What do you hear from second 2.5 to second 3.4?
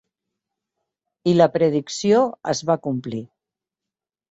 es va complir.